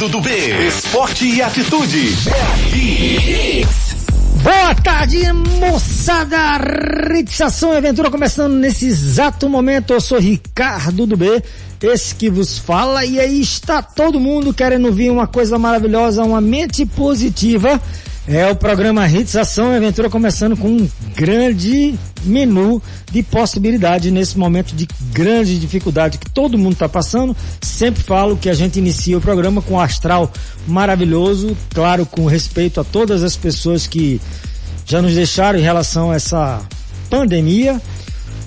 [0.00, 0.66] Ricardo do B.
[0.66, 2.14] Esporte e atitude.
[4.42, 5.30] Boa tarde,
[5.60, 6.56] moçada!
[7.12, 9.92] Ritzação e Aventura começando nesse exato momento.
[9.92, 11.42] Eu sou Ricardo do B,
[11.82, 16.40] esse que vos fala, e aí está todo mundo querendo ouvir uma coisa maravilhosa, uma
[16.40, 17.78] mente positiva.
[18.32, 22.80] É o programa Ritzação e Aventura começando com um grande menu
[23.10, 27.36] de possibilidade nesse momento de grande dificuldade que todo mundo está passando.
[27.60, 30.30] Sempre falo que a gente inicia o programa com um astral
[30.64, 34.20] maravilhoso, claro, com respeito a todas as pessoas que
[34.86, 36.60] já nos deixaram em relação a essa
[37.10, 37.82] pandemia.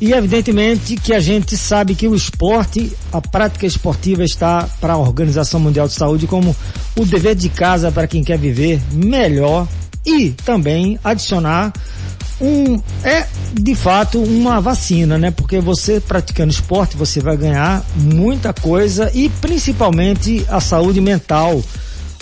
[0.02, 4.98] E evidentemente que a gente sabe que o esporte, a prática esportiva está para a
[4.98, 6.56] Organização Mundial de Saúde como
[6.98, 9.68] o dever de casa para quem quer viver melhor
[10.06, 11.72] e também adicionar
[12.42, 15.32] um é de fato uma vacina, né?
[15.32, 21.64] Porque você praticando esporte, você vai ganhar muita coisa e principalmente a saúde mental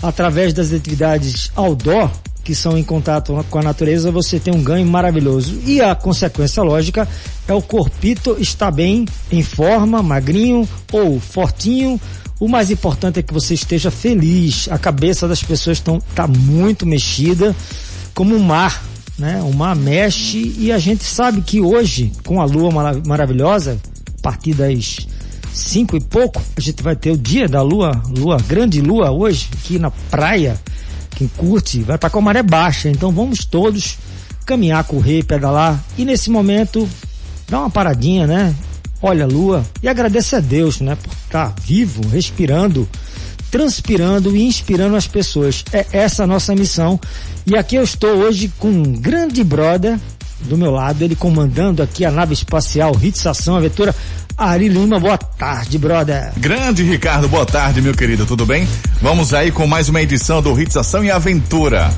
[0.02, 2.11] através das atividades outdoor
[2.52, 5.57] que são em contato com a natureza, você tem um ganho maravilhoso.
[5.66, 7.08] E a consequência lógica
[7.47, 11.97] é o corpito estar bem, em forma, magrinho ou fortinho.
[12.41, 14.67] O mais importante é que você esteja feliz.
[14.69, 17.55] A cabeça das pessoas estão tá muito mexida,
[18.13, 18.83] como o mar,
[19.17, 19.41] né?
[19.43, 23.80] O mar mexe e a gente sabe que hoje, com a lua marav maravilhosa,
[24.19, 25.08] a partir das
[25.53, 29.47] cinco e pouco, a gente vai ter o dia da lua, lua, grande lua hoje,
[29.53, 30.59] aqui na praia
[31.22, 32.89] quem curte, vai com a maré baixa.
[32.89, 33.97] Então vamos todos
[34.45, 36.89] caminhar, correr, pedalar e nesse momento
[37.47, 38.55] dar uma paradinha, né?
[39.02, 40.95] Olha a lua e agradecer a Deus, né?
[40.95, 42.89] Por estar vivo, respirando,
[43.52, 45.64] transpirando e inspirando as pessoas.
[45.72, 46.99] É essa a nossa missão.
[47.45, 49.99] E aqui eu estou hoje com um grande brother
[50.42, 53.94] do meu lado, ele comandando aqui a nave espacial Ritzação Aventura.
[54.42, 56.34] Ari Lima, boa tarde, brother.
[56.36, 58.67] Grande Ricardo, boa tarde, meu querido, tudo bem?
[59.00, 61.94] Vamos aí com mais uma edição do Ritzação e Aventura.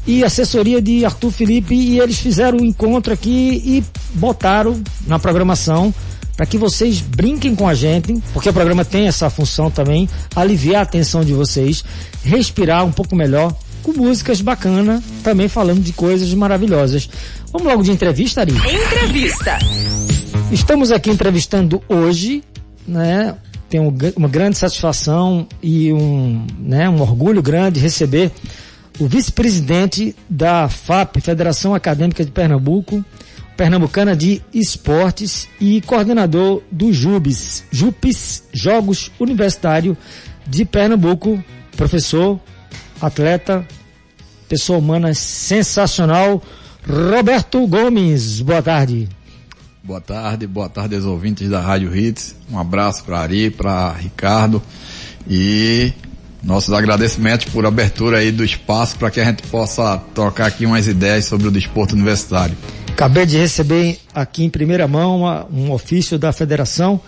[0.07, 5.19] e assessoria de Arthur Felipe e eles fizeram o um encontro aqui e botaram na
[5.19, 5.93] programação
[6.41, 10.81] para que vocês brinquem com a gente, porque o programa tem essa função também, aliviar
[10.81, 11.85] a atenção de vocês,
[12.25, 17.11] respirar um pouco melhor com músicas bacanas, também falando de coisas maravilhosas.
[17.53, 18.53] Vamos logo de entrevista, Ari?
[18.53, 19.59] Entrevista.
[20.51, 22.43] Estamos aqui entrevistando hoje,
[22.89, 23.37] né?
[23.69, 28.33] Tenho uma grande satisfação e um, né, um orgulho grande receber
[28.99, 33.05] o vice-presidente da FAP, Federação Acadêmica de Pernambuco,
[33.61, 39.95] Pernambucana de Esportes e coordenador do JUBES, JUPES, Jogos Universitário
[40.47, 41.45] de Pernambuco,
[41.77, 42.41] professor,
[42.99, 43.63] atleta,
[44.49, 46.43] pessoa humana sensacional,
[46.89, 48.41] Roberto Gomes.
[48.41, 49.07] Boa tarde.
[49.85, 52.35] Boa tarde, boa tarde aos ouvintes da Rádio Hits.
[52.51, 54.63] Um abraço para Ari, para Ricardo
[55.29, 55.93] e
[56.43, 60.87] nossos agradecimentos por abertura aí do espaço para que a gente possa trocar aqui umas
[60.87, 62.57] ideias sobre o desporto universitário.
[63.01, 67.01] Acabei de receber aqui em primeira mão um ofício da federação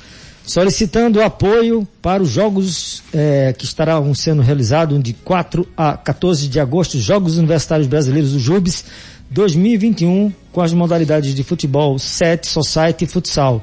[0.43, 6.59] solicitando apoio para os jogos eh, que estarão sendo realizados de 4 a 14 de
[6.59, 8.87] agosto, Jogos Universitários Brasileiros do JUBES
[9.31, 13.63] 2021, com as modalidades de futebol, set, society e futsal.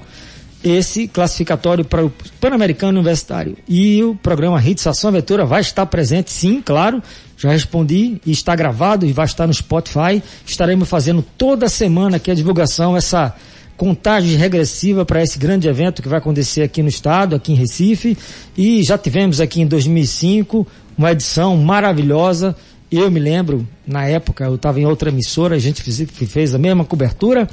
[0.63, 3.57] Esse classificatório para o Pan-Americano Universitário.
[3.67, 7.01] E o programa Hits Ação Aventura vai estar presente, sim, claro,
[7.39, 10.21] já respondi e está gravado e vai estar no Spotify.
[10.45, 13.33] Estaremos fazendo toda semana aqui a divulgação, essa
[13.77, 18.17] contagem regressiva para esse grande evento que vai acontecer aqui no estado, aqui em Recife.
[18.57, 22.53] E já tivemos aqui em 2005 uma edição maravilhosa.
[22.91, 26.83] Eu me lembro, na época, eu estava em outra emissora, a gente fez, a mesma
[26.83, 27.47] cobertura.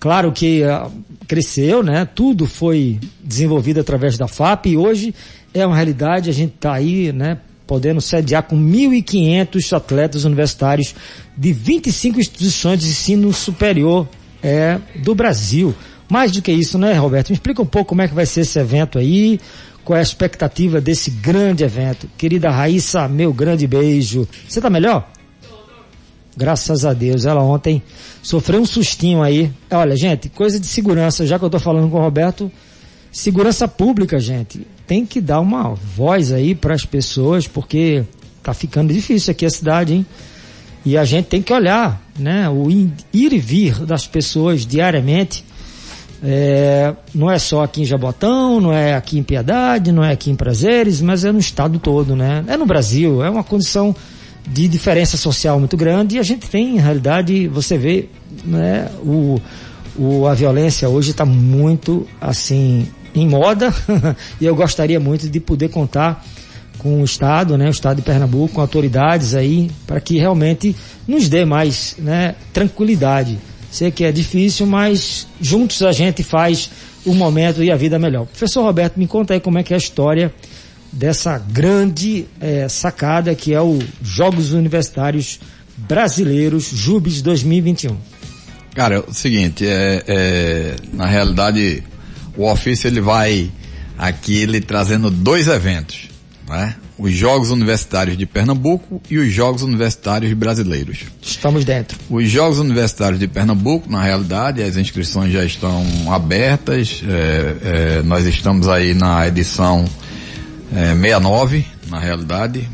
[0.00, 0.90] Claro que uh,
[1.28, 2.06] cresceu, né?
[2.06, 5.14] Tudo foi desenvolvido através da FAP e hoje
[5.52, 7.36] é uma realidade, a gente está aí, né?
[7.66, 10.94] Podendo sediar com 1.500 atletas universitários
[11.36, 14.08] de 25 instituições de ensino superior
[14.42, 15.74] é, do Brasil.
[16.08, 17.30] Mais do que isso, né, Roberto?
[17.30, 19.40] Me explica um pouco como é que vai ser esse evento aí,
[19.84, 22.08] qual é a expectativa desse grande evento.
[22.16, 24.26] Querida Raíssa, meu grande beijo.
[24.48, 25.10] Você tá melhor?
[26.36, 27.24] Graças a Deus.
[27.24, 27.82] Ela ontem
[28.22, 29.50] sofreu um sustinho aí.
[29.70, 32.52] Olha, gente, coisa de segurança, já que eu tô falando com o Roberto,
[33.10, 38.04] segurança pública, gente, tem que dar uma voz aí para as pessoas, porque
[38.42, 40.06] tá ficando difícil aqui a cidade, hein?
[40.84, 45.44] E a gente tem que olhar, né, o ir e vir das pessoas diariamente.
[46.22, 50.30] É, não é só aqui em Jabotão, não é aqui em Piedade, não é aqui
[50.30, 52.44] em Prazeres, mas é no estado todo, né?
[52.46, 53.94] É no Brasil, é uma condição
[54.46, 58.08] de diferença social muito grande e a gente tem, em realidade, você vê,
[58.44, 59.40] né, o,
[59.98, 62.86] o, a violência hoje está muito, assim,
[63.16, 63.74] em moda
[64.40, 66.24] e eu gostaria muito de poder contar
[66.78, 70.76] com o Estado, né, o Estado de Pernambuco, com autoridades aí, para que realmente
[71.08, 73.38] nos dê mais, né, tranquilidade.
[73.70, 76.70] Sei que é difícil, mas juntos a gente faz
[77.04, 78.26] o momento e a vida melhor.
[78.26, 80.32] Professor Roberto, me conta aí como é que é a história
[80.92, 85.40] dessa grande é, sacada que é o Jogos Universitários
[85.76, 87.96] Brasileiros Jubes 2021.
[88.74, 91.82] Cara, é o seguinte, é, é, na realidade
[92.36, 93.50] o ofício ele vai
[93.98, 96.08] aqui ele trazendo dois eventos,
[96.48, 96.76] né?
[96.98, 101.00] Os Jogos Universitários de Pernambuco e os Jogos Universitários Brasileiros.
[101.20, 101.98] Estamos dentro.
[102.08, 107.02] Os Jogos Universitários de Pernambuco, na realidade, as inscrições já estão abertas.
[107.06, 109.84] É, é, nós estamos aí na edição
[110.74, 112.66] é, 69, na realidade.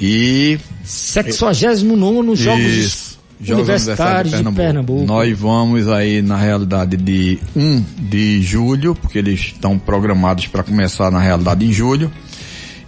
[0.00, 0.58] E.
[0.82, 3.05] 69 Jogos Isso.
[3.40, 4.60] Jogos Universitários de Pernambuco.
[4.60, 5.06] de Pernambuco.
[5.06, 11.10] Nós vamos aí na realidade de 1 de julho, porque eles estão programados para começar
[11.10, 12.10] na realidade em julho,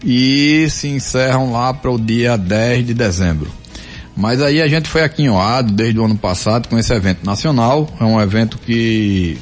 [0.05, 3.51] e se encerram lá para o dia 10 de dezembro.
[4.17, 7.89] Mas aí a gente foi aquinhoado desde o ano passado com esse evento nacional.
[8.01, 9.39] É um evento que,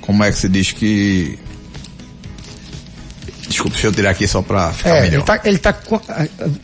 [0.00, 1.38] como é que se diz que
[3.62, 5.14] Desculpa, deixa eu tirar aqui só para ficar é, melhor.
[5.14, 6.00] Ele tá, ele tá com,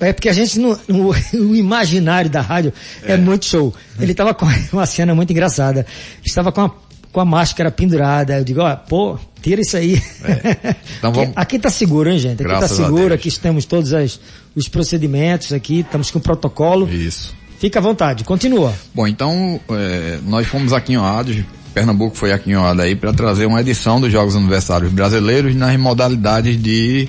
[0.00, 2.72] é porque a gente no, no, no imaginário da rádio
[3.02, 3.74] é, é muito show.
[4.00, 5.86] Ele tava com uma cena muito engraçada.
[6.24, 6.70] Estava com a,
[7.12, 8.38] com a máscara pendurada.
[8.38, 10.02] Eu digo, ó, pô, tira isso aí.
[10.24, 10.74] É.
[10.98, 11.32] Então vamos...
[11.36, 12.34] aqui tá seguro, hein, gente?
[12.34, 14.18] Aqui tá Graças tá seguro, aqui temos todos as,
[14.54, 16.88] os procedimentos aqui, estamos com o protocolo.
[16.88, 17.36] Isso.
[17.58, 18.72] Fica à vontade, continua.
[18.94, 21.44] Bom, então, é, nós fomos aquinhoados
[21.78, 27.08] Pernambuco foi aquinhoada aí para trazer uma edição dos Jogos Universitários Brasileiros nas modalidades de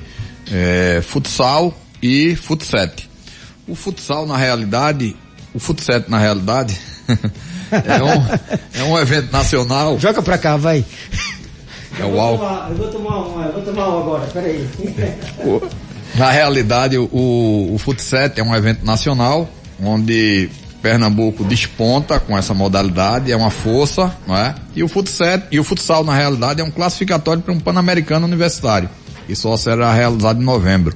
[0.51, 1.73] é, futsal
[2.03, 3.09] e futset.
[3.67, 5.15] O futsal na realidade,
[5.55, 6.77] o futset na realidade
[7.71, 9.97] é, um, é um evento nacional.
[9.97, 10.85] Joga pra cá, vai.
[11.99, 12.69] É o álcool.
[12.69, 14.69] Eu vou tomar um, eu vou tomar um agora, peraí.
[16.13, 17.07] Na realidade, o,
[17.73, 19.49] o futset é um evento nacional
[19.81, 20.47] onde
[20.81, 24.55] Pernambuco desponta com essa modalidade, é uma força, não é?
[24.75, 28.89] E o futsal, e o futsal na realidade é um classificatório para um Pan-Americano universitário,
[29.27, 30.95] que só será realizado em novembro.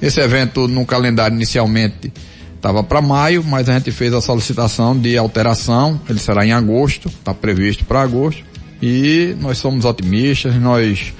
[0.00, 2.12] Esse evento no calendário inicialmente
[2.54, 7.08] estava para maio, mas a gente fez a solicitação de alteração, ele será em agosto,
[7.08, 8.42] está previsto para agosto,
[8.80, 11.12] e nós somos otimistas, nós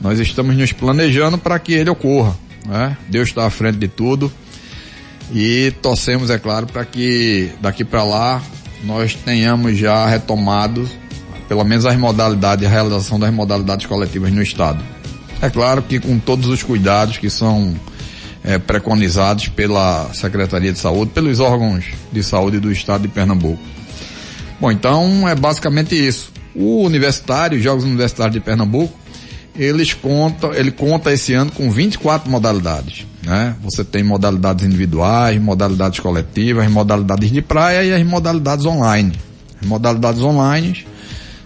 [0.00, 2.36] nós estamos nos planejando para que ele ocorra,
[2.66, 2.96] né?
[3.08, 4.30] Deus está à frente de tudo
[5.32, 8.42] e torcemos, é claro, para que daqui para lá
[8.84, 10.88] nós tenhamos já retomado
[11.48, 14.82] pelo menos as modalidades, a realização das modalidades coletivas no estado.
[15.40, 17.74] É claro que com todos os cuidados que são
[18.42, 23.62] é, preconizados pela Secretaria de Saúde, pelos órgãos de saúde do estado de Pernambuco.
[24.60, 26.32] Bom, então é basicamente isso.
[26.54, 28.96] O universitário, os Jogos Universitários de Pernambuco,
[29.54, 33.06] eles contam, ele conta esse ano com 24 modalidades.
[33.26, 33.56] Né?
[33.60, 39.12] Você tem modalidades individuais, modalidades coletivas, modalidades de praia e as modalidades online.
[39.60, 40.86] As modalidades online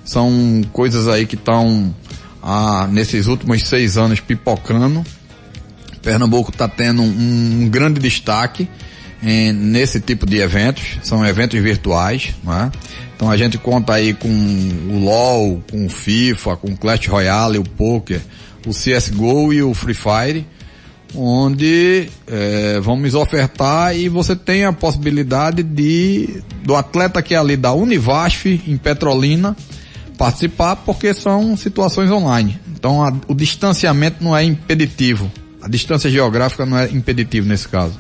[0.04, 1.94] são coisas aí que estão
[2.42, 5.02] ah, nesses últimos seis anos pipocando.
[6.02, 8.68] Pernambuco está tendo um, um, grande destaque
[9.22, 12.70] em, nesse tipo de eventos, são eventos virtuais, né?
[13.16, 17.58] Então a gente conta aí com o LoL, com o FIFA, com o Clash Royale,
[17.58, 18.20] o Poker,
[18.66, 20.46] o CSGO e o Free Fire
[21.14, 27.56] onde é, vamos ofertar e você tem a possibilidade de do atleta que é ali
[27.56, 29.56] da Univasf em Petrolina
[30.16, 32.60] participar porque são situações online.
[32.68, 35.30] Então a, o distanciamento não é impeditivo.
[35.62, 37.98] A distância geográfica não é impeditivo nesse caso.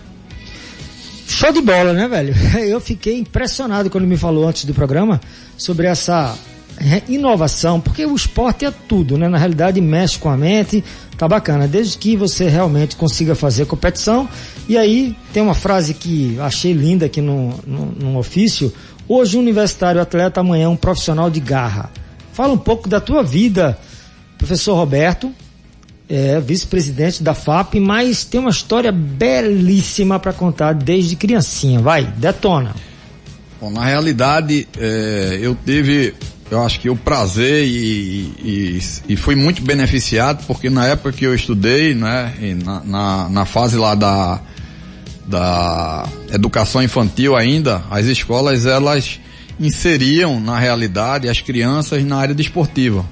[1.26, 2.34] Show de bola, né, velho?
[2.60, 5.20] Eu fiquei impressionado quando me falou antes do programa
[5.56, 6.36] sobre essa
[7.08, 9.28] inovação, porque o esporte é tudo, né?
[9.28, 10.82] Na realidade mexe com a mente,
[11.16, 14.28] tá bacana, desde que você realmente consiga fazer competição.
[14.68, 18.72] E aí tem uma frase que achei linda aqui no, no, no ofício,
[19.06, 21.90] hoje um universitário atleta, amanhã um profissional de garra.
[22.32, 23.78] Fala um pouco da tua vida,
[24.38, 25.32] professor Roberto,
[26.08, 31.80] é, vice-presidente da FAP, mas tem uma história belíssima para contar desde criancinha.
[31.80, 32.74] Vai, detona.
[33.60, 36.14] Bom, na realidade, é, eu tive,
[36.50, 41.24] eu acho que o prazer e, e, e, fui muito beneficiado, porque na época que
[41.24, 44.40] eu estudei, né, na, na, na fase lá da,
[45.26, 49.20] da educação infantil ainda, as escolas elas
[49.60, 53.04] inseriam na realidade as crianças na área desportiva.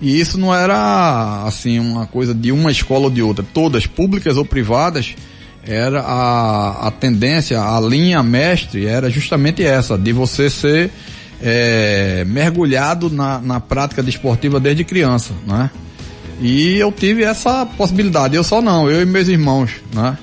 [0.00, 4.36] E isso não era assim uma coisa de uma escola ou de outra, todas públicas
[4.36, 5.14] ou privadas,
[5.66, 10.90] era a, a tendência, a linha mestre era justamente essa, de você ser
[11.42, 15.70] é, mergulhado na, na prática desportiva desde criança, né?
[16.40, 20.18] E eu tive essa possibilidade, eu só não, eu e meus irmãos, né?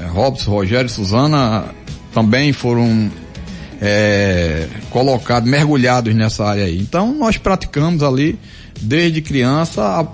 [0.00, 1.64] É, Robson, Rogério Suzana
[2.12, 3.10] também foram
[3.80, 6.78] é, colocados, mergulhados nessa área aí.
[6.78, 8.38] Então nós praticamos ali
[8.80, 10.06] desde criança a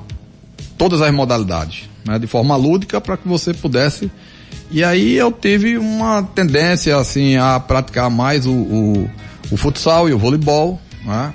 [0.77, 4.11] todas as modalidades, né, de forma lúdica para que você pudesse.
[4.71, 9.11] E aí eu tive uma tendência assim a praticar mais o, o,
[9.51, 11.35] o futsal e o voleibol, né?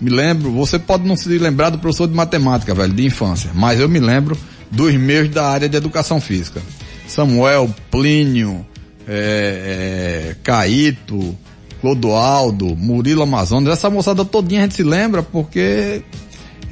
[0.00, 3.78] Me lembro, você pode não se lembrar do professor de matemática, velho, de infância, mas
[3.78, 4.36] eu me lembro
[4.70, 6.60] dos meus da área de educação física.
[7.06, 8.66] Samuel, Plínio,
[9.06, 11.36] é, é, Caíto,
[11.80, 16.02] Clodoaldo, Murilo Amazonas, essa moçada todinha a gente se lembra porque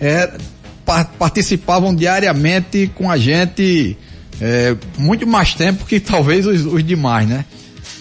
[0.00, 0.32] é,
[1.18, 3.96] participavam diariamente com a gente
[4.40, 7.44] é, muito mais tempo que talvez os, os demais, né?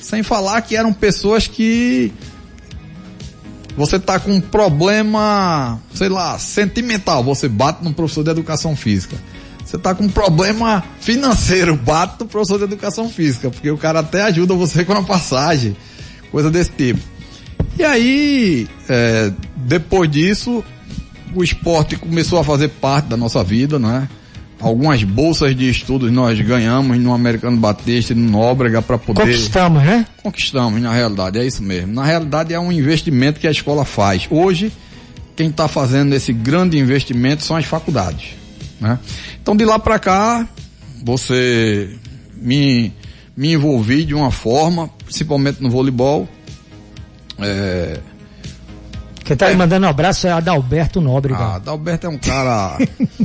[0.02, 2.12] Sem falar que eram pessoas que
[3.80, 9.16] você tá com um problema, sei lá, sentimental, você bate no professor de educação física.
[9.66, 14.02] Você tá com um problema financeiro, bate no professor de educação física, porque o cara
[14.02, 15.78] até ajuda você com a passagem,
[16.30, 17.00] coisa desse tipo.
[17.78, 20.62] E aí, é, depois disso,
[21.34, 24.10] o esporte começou a fazer parte da nossa vida, né?
[24.60, 29.22] Algumas bolsas de estudos nós ganhamos no Americano Batista e no Nóbrega para poder.
[29.22, 30.06] Conquistamos, né?
[30.22, 31.94] Conquistamos, na realidade, é isso mesmo.
[31.94, 34.28] Na realidade, é um investimento que a escola faz.
[34.30, 34.72] Hoje,
[35.36, 38.32] quem está fazendo esse grande investimento são as faculdades.
[38.82, 39.00] Né?
[39.42, 40.46] Então, de lá para cá,
[41.02, 41.98] você
[42.36, 42.94] me,
[43.38, 46.28] me envolvi de uma forma, principalmente no voleibol.
[47.40, 48.00] É,
[49.30, 49.54] quem tá é.
[49.54, 51.38] mandando um abraço é Adalberto Nóbrega.
[51.38, 52.80] Ah, Adalberto é um cara.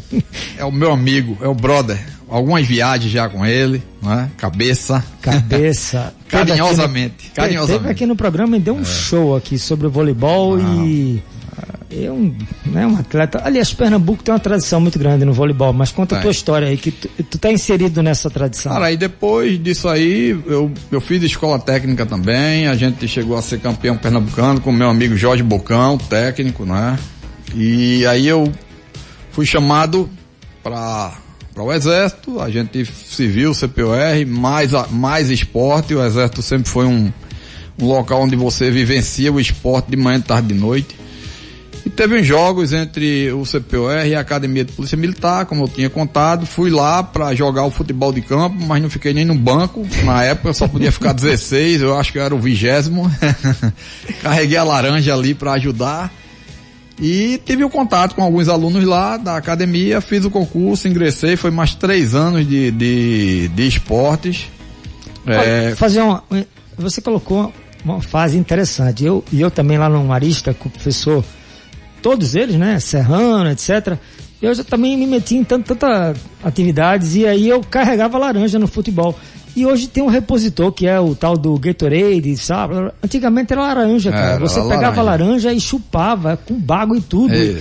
[0.58, 1.98] é o meu amigo, é o brother.
[2.28, 4.30] Algumas viagens já com ele, né?
[4.36, 5.02] Cabeça.
[5.22, 6.12] Cabeça.
[6.28, 7.28] carinhosamente.
[7.34, 7.80] carinhosamente.
[7.80, 8.84] Teve aqui no programa e deu um é.
[8.84, 10.84] show aqui sobre o voleibol Não.
[10.84, 11.22] e
[11.90, 12.34] é um,
[12.66, 13.40] né, um atleta.
[13.44, 16.76] Aliás, Pernambuco tem uma tradição muito grande no voleibol, mas conta a tua história aí,
[16.76, 18.72] que tu, tu tá inserido nessa tradição.
[18.72, 23.42] Cara, aí depois disso aí, eu, eu fiz escola técnica também, a gente chegou a
[23.42, 26.98] ser campeão pernambucano com meu amigo Jorge Bocão, técnico, né?
[27.54, 28.52] E aí eu
[29.30, 30.08] fui chamado
[30.62, 31.12] para
[31.54, 37.12] para o exército, a gente civil, CPOR, mais, mais esporte, o exército sempre foi um,
[37.80, 40.96] um local onde você vivencia o esporte de manhã, tarde e noite.
[41.96, 45.88] Teve uns jogos entre o CPOR e a Academia de Polícia Militar, como eu tinha
[45.88, 46.44] contado.
[46.44, 49.86] Fui lá para jogar o futebol de campo, mas não fiquei nem no banco.
[50.02, 53.08] Na época eu só podia ficar 16, eu acho que eu era o vigésimo.
[54.22, 56.12] Carreguei a laranja ali para ajudar.
[57.00, 61.36] E tive o um contato com alguns alunos lá da academia, fiz o concurso, ingressei,
[61.36, 64.48] foi mais três anos de, de, de esportes.
[65.26, 65.74] É...
[65.76, 66.24] Fazer uma,
[66.76, 67.52] você colocou
[67.84, 69.04] uma fase interessante.
[69.04, 71.24] Eu, e eu também lá no Marista, com o professor
[72.04, 72.78] todos eles, né?
[72.78, 73.96] Serrano, etc.
[74.42, 78.66] Eu já também me meti em tantas tanta atividades e aí eu carregava laranja no
[78.66, 79.18] futebol.
[79.56, 82.74] E hoje tem um repositor que é o tal do Gatorade, sabe?
[83.02, 84.38] Antigamente era laranja, cara.
[84.40, 85.34] Você pegava laranja.
[85.36, 85.52] laranja.
[85.54, 87.32] e chupava com bago e tudo.
[87.32, 87.58] É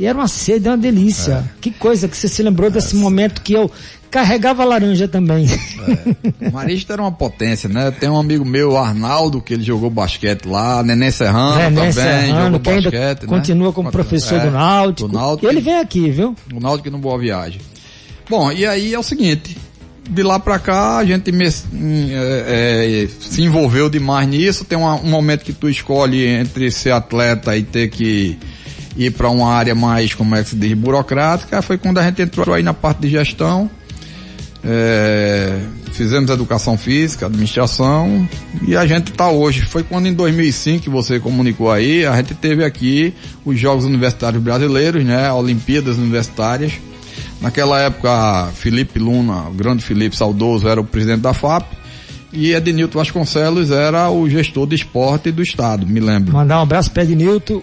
[0.00, 1.34] e era uma sede, uma delícia.
[1.34, 1.44] É.
[1.60, 3.70] Que coisa que você se lembrou desse momento que eu
[4.14, 5.44] carregava laranja também.
[5.50, 6.48] É.
[6.48, 7.90] O Marista era uma potência, né?
[7.90, 12.44] Tem um amigo meu, Arnaldo, que ele jogou basquete lá, Nenê Serrano Nenê também, Serrano,
[12.44, 13.26] jogou basquete, né?
[13.26, 15.08] Continua como professor é, do Náutico.
[15.08, 15.48] Do Náutico.
[15.48, 16.36] Ele vem aqui, viu?
[16.54, 17.60] O Náutico no Boa Viagem.
[18.30, 19.56] Bom, e aí é o seguinte,
[20.08, 21.50] de lá pra cá a gente me, é,
[22.12, 24.64] é, se envolveu demais nisso.
[24.64, 28.38] Tem uma, um momento que tu escolhe entre ser atleta e ter que
[28.96, 31.60] ir para uma área mais, como é que se diz, burocrática.
[31.62, 33.68] Foi quando a gente entrou aí na parte de gestão.
[34.66, 35.60] É,
[35.92, 38.26] fizemos educação física, administração
[38.66, 39.62] e a gente está hoje.
[39.62, 43.12] Foi quando em 2005 que você comunicou aí, a gente teve aqui
[43.44, 45.30] os Jogos Universitários Brasileiros, né?
[45.32, 46.72] Olimpíadas Universitárias.
[47.40, 51.66] Naquela época, Felipe Luna, o grande Felipe Saudoso, era o presidente da FAP
[52.34, 56.32] e Ednilton Vasconcelos era o gestor de esporte do estado, me lembro.
[56.32, 57.62] Mandar um abraço para Ednilton,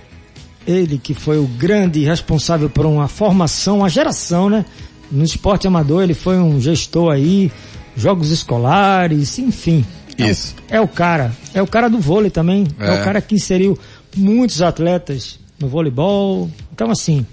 [0.66, 4.66] ele que foi o grande responsável por uma formação, uma geração, né?
[5.12, 7.52] No esporte amador ele foi um gestor aí,
[7.96, 9.86] jogos escolares, enfim.
[10.18, 10.56] Isso.
[10.70, 11.32] É o, é o cara.
[11.54, 12.68] É o cara do vôlei também.
[12.80, 12.88] É.
[12.88, 13.02] é.
[13.02, 13.78] o cara que inseriu
[14.16, 16.50] muitos atletas no voleibol.
[16.74, 17.26] Então, assim,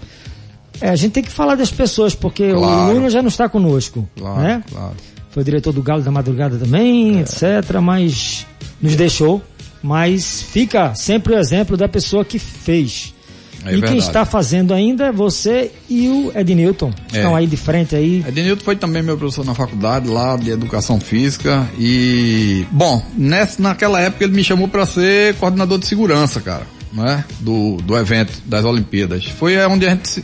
[0.81, 2.91] é, a gente tem que falar das pessoas, porque claro.
[2.91, 4.07] o Luna já não está conosco.
[4.17, 4.63] Claro, né?
[4.69, 4.95] claro.
[5.31, 7.21] Foi diretor do Galo da Madrugada também, é.
[7.21, 7.79] etc.
[7.81, 8.45] Mas
[8.81, 9.41] nos deixou.
[9.81, 13.13] Mas fica sempre o exemplo da pessoa que fez.
[13.65, 13.93] É e verdade.
[13.93, 16.93] quem está fazendo ainda é você e o Ednilton.
[17.11, 17.17] É.
[17.17, 18.23] Estão aí de frente aí.
[18.27, 23.99] Ednilton foi também meu professor na faculdade lá de educação física e bom, nessa, naquela
[23.99, 27.23] época ele me chamou para ser coordenador de segurança, cara, né?
[27.39, 29.25] Do, do evento das Olimpíadas.
[29.25, 30.23] Foi onde a gente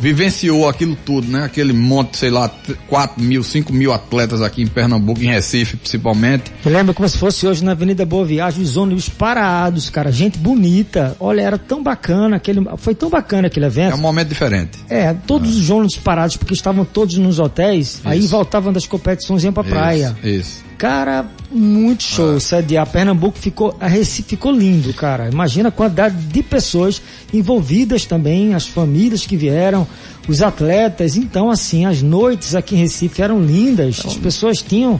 [0.00, 1.44] vivenciou aquilo tudo, né?
[1.44, 2.50] Aquele monte, sei lá,
[2.88, 6.50] 4 mil, 5 mil atletas aqui em Pernambuco, em Recife principalmente.
[6.64, 10.38] Eu lembro como se fosse hoje na Avenida Boa Viagem, os ônibus parados, cara, gente
[10.38, 11.16] bonita.
[11.20, 13.92] Olha, era tão bacana, aquele, foi tão bacana aquele evento.
[13.92, 14.78] É um momento diferente.
[14.88, 15.60] É, todos é.
[15.60, 18.02] os ônibus parados, porque estavam todos nos hotéis, isso.
[18.04, 20.16] aí voltavam das competições e iam pra isso, praia.
[20.24, 20.69] Isso.
[20.80, 22.40] Cara, muito show ah.
[22.40, 22.86] sediar.
[22.86, 25.28] Pernambuco ficou, a Recife ficou lindo, cara.
[25.28, 27.02] Imagina a quantidade de pessoas
[27.34, 29.86] envolvidas também, as famílias que vieram,
[30.26, 31.16] os atletas.
[31.16, 33.98] Então, assim, as noites aqui em Recife eram lindas.
[33.98, 34.98] Então, as pessoas tinham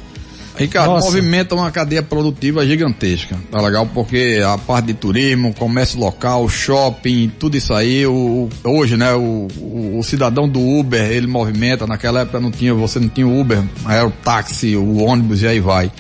[0.57, 1.07] Ricardo, Nossa.
[1.07, 3.37] movimenta uma cadeia produtiva gigantesca.
[3.51, 3.87] Tá legal?
[3.87, 9.49] Porque a parte de turismo, comércio local, shopping, tudo isso aí, o, hoje, né, o,
[9.59, 13.41] o, o, cidadão do Uber, ele movimenta, naquela época não tinha, você não tinha o
[13.41, 15.91] Uber, era o táxi, o ônibus e aí vai.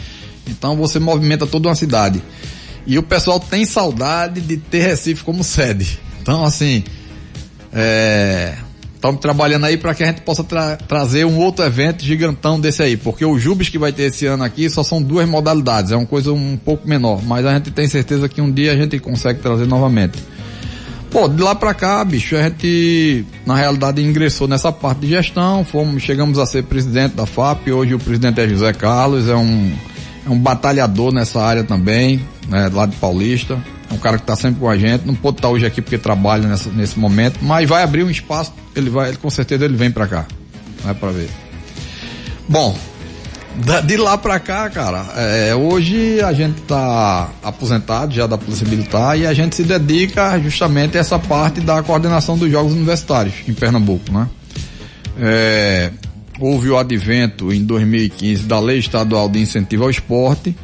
[0.46, 2.22] Então você movimenta toda uma cidade.
[2.86, 5.98] E o pessoal tem saudade de ter Recife como sede.
[6.20, 6.82] Então, assim,
[7.72, 8.56] é,
[9.00, 12.82] Estamos trabalhando aí para que a gente possa tra trazer um outro evento gigantão desse
[12.82, 15.96] aí, porque o Jubes que vai ter esse ano aqui só são duas modalidades, é
[15.96, 18.98] uma coisa um pouco menor, mas a gente tem certeza que um dia a gente
[18.98, 20.22] consegue trazer novamente.
[21.10, 25.64] Pô, de lá para cá, bicho, a gente na realidade ingressou nessa parte de gestão,
[25.64, 29.72] fomos, chegamos a ser presidente da FAP, hoje o presidente é José Carlos, é um,
[30.26, 33.58] é um batalhador nessa área também, né, lá de Paulista
[33.90, 35.98] é um cara que está sempre com a gente, não pode estar hoje aqui porque
[35.98, 39.76] trabalha nessa, nesse momento, mas vai abrir um espaço, ele vai, ele, com certeza ele
[39.76, 40.26] vem para cá,
[40.82, 41.28] vai para ver.
[42.48, 42.76] Bom,
[43.84, 49.18] de lá para cá, cara, é, hoje a gente está aposentado já da Polícia Militar
[49.18, 53.52] e a gente se dedica justamente a essa parte da coordenação dos Jogos Universitários em
[53.52, 54.28] Pernambuco, né?
[55.18, 55.90] É,
[56.38, 60.56] houve o advento em 2015 da Lei Estadual de Incentivo ao Esporte,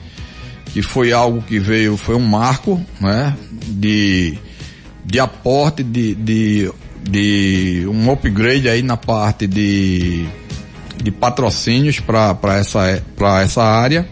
[0.72, 3.36] que foi algo que veio, foi um marco, né?
[3.68, 4.38] De,
[5.04, 6.72] de aporte, de, de,
[7.08, 10.26] de um upgrade aí na parte de,
[11.02, 13.02] de patrocínios para essa,
[13.42, 14.08] essa área.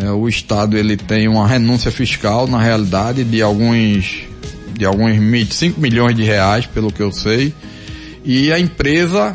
[0.00, 4.22] É, o Estado ele tem uma renúncia fiscal, na realidade, de alguns,
[4.72, 5.16] de alguns
[5.54, 7.54] 5 milhões de reais, pelo que eu sei.
[8.24, 9.32] E a empresa,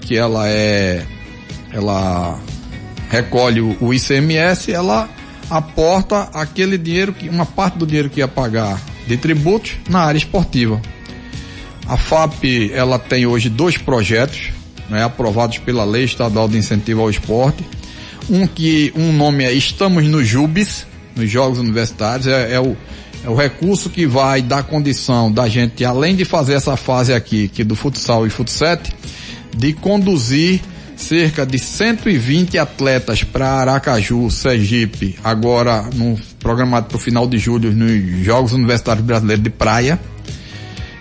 [0.00, 1.02] que ela é,
[1.72, 2.38] ela
[3.08, 5.08] recolhe o ICMS, ela
[5.50, 10.18] aporta aquele dinheiro que uma parte do dinheiro que ia pagar de tributos na área
[10.18, 10.80] esportiva.
[11.86, 14.50] A FAP ela tem hoje dois projetos
[14.88, 17.64] né, aprovados pela Lei Estadual de Incentivo ao Esporte.
[18.30, 22.76] Um que um nome é Estamos no Jubes, nos Jogos Universitários, é, é, o,
[23.24, 27.48] é o recurso que vai dar condição da gente, além de fazer essa fase aqui,
[27.48, 28.94] que é do futsal e futset,
[29.56, 30.60] de conduzir
[30.96, 37.72] cerca de 120 atletas para Aracaju, Sergipe, agora no programado para o final de julho
[37.72, 39.98] nos Jogos Universitários Brasileiros de Praia.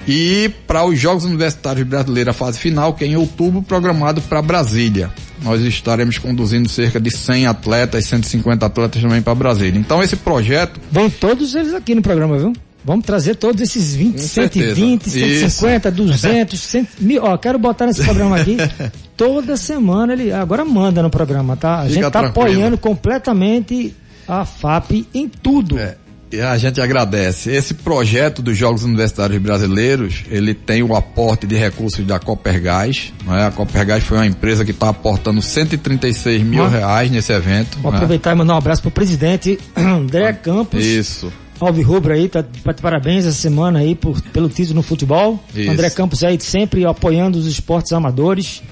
[0.08, 4.42] E para os Jogos Universitários Brasileiros, a fase final, que é em outubro, programado para
[4.42, 5.12] Brasília.
[5.44, 9.80] Nós estaremos conduzindo cerca de 100 atletas, 150 atletas também para Brasília.
[9.80, 10.80] Então esse projeto.
[10.92, 12.54] Vem todos eles aqui no programa, viu?
[12.84, 15.98] Vamos trazer todos esses 20, 120, 150, Isso.
[15.98, 17.24] 200, 100, mil.
[17.24, 18.58] Ó, quero botar nesse programa aqui.
[19.16, 21.76] toda semana ele agora manda no programa, tá?
[21.76, 22.50] A Fica gente tá tranquilo.
[22.50, 23.96] apoiando completamente
[24.28, 25.78] a FAP em tudo.
[25.78, 25.96] É.
[26.40, 27.52] A gente agradece.
[27.52, 33.12] Esse projeto dos Jogos Universitários Brasileiros, ele tem o aporte de recursos da Copergás.
[33.26, 33.48] Né?
[33.48, 36.70] A Copergás foi uma empresa que está aportando 136 mil ah.
[36.70, 37.78] reais nesse evento.
[37.80, 37.98] Vou né?
[37.98, 40.84] aproveitar e mandar um abraço para o presidente André ah, Campos.
[40.84, 41.32] Isso.
[41.60, 45.44] Alvi Rubro aí, tá, tá parabéns essa semana aí por, pelo título no futebol.
[45.54, 45.70] Isso.
[45.70, 48.64] André Campos aí sempre apoiando os esportes amadores.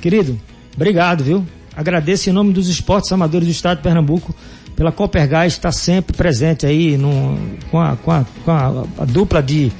[0.00, 0.40] Querido,
[0.74, 1.46] obrigado, viu?
[1.76, 4.34] agradeço em nome dos esportes amadores do estado de Pernambuco
[4.76, 7.38] pela Coopergás estar sempre presente aí no,
[7.70, 9.72] com, a, com, a, com a, a dupla de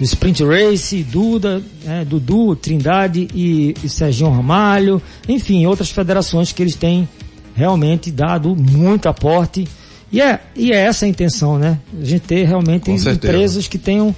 [0.00, 6.62] do Sprint Race, Duda, é, Dudu, Trindade e, e Serginho Ramalho, enfim, outras federações que
[6.62, 7.06] eles têm
[7.54, 9.68] realmente dado muito aporte.
[10.10, 11.78] E é, e é essa a intenção, né?
[12.00, 14.16] A gente ter realmente empresas que tenham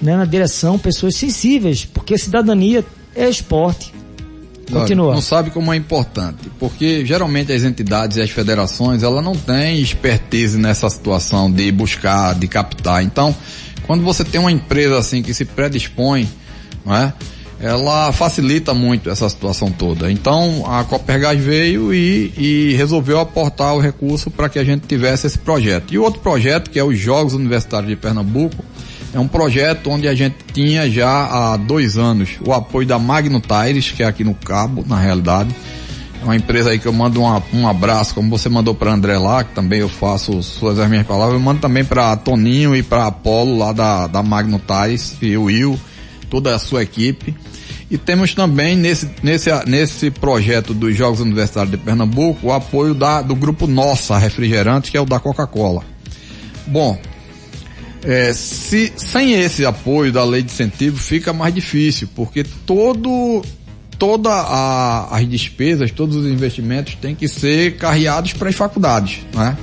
[0.00, 3.92] né, na direção pessoas sensíveis, porque cidadania é esporte.
[4.70, 5.14] Continua.
[5.14, 9.80] Não sabe como é importante, porque geralmente as entidades e as federações, ela não têm
[9.80, 13.02] expertise nessa situação de buscar, de captar.
[13.02, 13.34] Então,
[13.86, 16.28] quando você tem uma empresa assim que se predispõe,
[16.84, 17.12] não é?
[17.60, 20.10] ela facilita muito essa situação toda.
[20.10, 25.26] Então a Copergás veio e, e resolveu aportar o recurso para que a gente tivesse
[25.26, 25.92] esse projeto.
[25.92, 28.64] E o outro projeto, que é os Jogos Universitários de Pernambuco,
[29.12, 33.40] é um projeto onde a gente tinha já há dois anos o apoio da Magno
[33.40, 35.54] Tires, que é aqui no Cabo, na realidade.
[36.20, 39.16] É uma empresa aí que eu mando uma, um abraço, como você mandou para André
[39.16, 42.82] lá, que também eu faço suas as minhas palavras, eu mando também para Toninho e
[42.82, 45.78] para Apolo lá da, da Magno Tires e o Will,
[46.28, 47.34] toda a sua equipe.
[47.90, 53.22] E temos também nesse, nesse, nesse projeto dos Jogos Universitários de Pernambuco o apoio da,
[53.22, 55.82] do grupo Nossa Refrigerantes, que é o da Coca-Cola.
[56.66, 56.98] Bom,
[58.08, 63.44] é, se, sem esse apoio da lei de incentivo fica mais difícil, porque todo,
[63.98, 69.58] toda a, as despesas, todos os investimentos têm que ser carreados para as faculdades, né?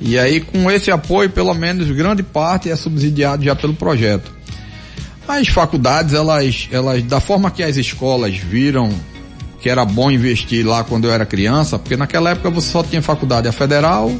[0.00, 4.32] E aí com esse apoio, pelo menos grande parte é subsidiado já pelo projeto.
[5.26, 8.90] As faculdades, elas, elas, da forma que as escolas viram
[9.60, 13.02] que era bom investir lá quando eu era criança, porque naquela época você só tinha
[13.02, 14.12] faculdade a federal,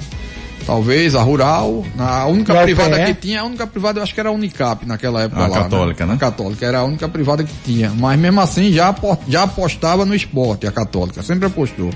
[0.67, 4.29] talvez, a rural, a única privada que tinha, a única privada eu acho que era
[4.29, 5.63] a Unicap naquela época a lá.
[5.63, 6.13] católica, né?
[6.13, 6.17] né?
[6.17, 7.91] A católica, era a única privada que tinha.
[7.91, 8.95] Mas mesmo assim já,
[9.29, 11.91] já apostava no esporte, a católica, sempre apostou.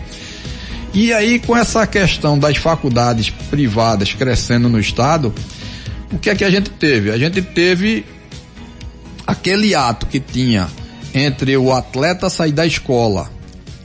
[0.93, 5.33] E aí, com essa questão das faculdades privadas crescendo no estado,
[6.13, 7.11] o que é que a gente teve?
[7.11, 8.05] A gente teve
[9.27, 10.69] aquele ato que tinha
[11.13, 13.31] entre o atleta sair da escola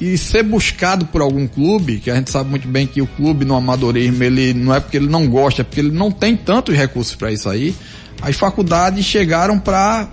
[0.02, 3.46] e ser buscado por algum clube, que a gente sabe muito bem que o clube
[3.46, 6.76] no amadorismo, ele não é porque ele não gosta, é porque ele não tem tantos
[6.76, 7.76] recursos para isso aí.
[8.20, 10.10] As faculdades chegaram para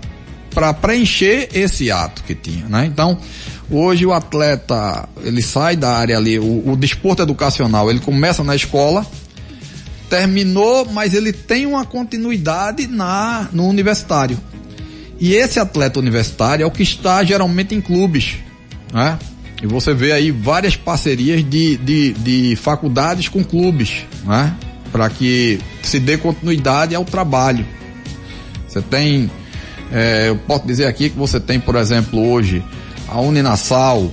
[0.53, 2.85] para preencher esse ato que tinha, né?
[2.85, 3.19] Então,
[3.69, 8.55] hoje o atleta, ele sai da área ali, o, o desporto educacional, ele começa na
[8.55, 9.05] escola,
[10.09, 14.39] terminou, mas ele tem uma continuidade na no universitário.
[15.19, 18.37] E esse atleta universitário é o que está geralmente em clubes,
[18.93, 19.17] né?
[19.61, 24.55] E você vê aí várias parcerias de, de, de faculdades com clubes, né?
[24.91, 27.65] Para que se dê continuidade ao trabalho.
[28.67, 29.29] Você tem,
[29.91, 32.63] é, eu posso dizer aqui que você tem, por exemplo, hoje
[33.07, 34.11] a Uninasal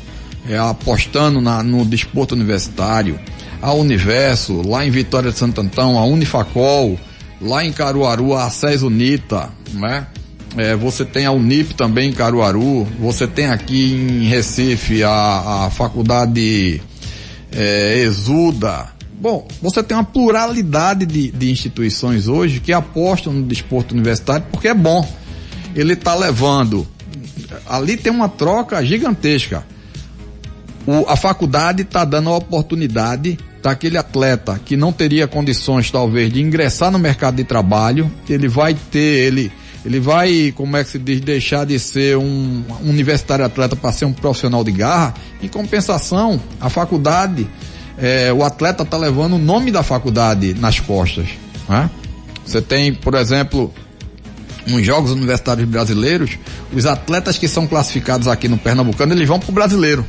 [0.48, 3.18] é, apostando na, no desporto universitário,
[3.60, 6.98] a Universo, lá em Vitória de Santo Antão, a Unifacol,
[7.40, 10.06] lá em Caruaru, a SES Unita, né?
[10.56, 15.70] É, você tem a Unip também em Caruaru, você tem aqui em Recife a, a
[15.70, 16.80] faculdade
[17.52, 18.88] é, Exuda.
[19.20, 24.68] Bom, você tem uma pluralidade de, de instituições hoje que apostam no desporto universitário porque
[24.68, 25.06] é bom.
[25.74, 26.86] Ele está levando.
[27.68, 29.62] Ali tem uma troca gigantesca.
[30.86, 36.40] O, a faculdade está dando a oportunidade daquele atleta que não teria condições, talvez, de
[36.40, 38.10] ingressar no mercado de trabalho.
[38.28, 39.52] Ele vai ter, ele
[39.86, 44.04] ele vai, como é que se diz, deixar de ser um, universitário atleta para ser
[44.04, 45.14] um profissional de garra.
[45.40, 47.46] Em compensação, a faculdade,
[47.96, 51.28] é, o atleta está levando o nome da faculdade nas costas.
[51.68, 51.88] Né?
[52.44, 53.72] Você tem, por exemplo,
[54.66, 56.36] nos Jogos Universitários Brasileiros,
[56.74, 60.04] os atletas que são classificados aqui no Pernambucano, eles vão para o brasileiro.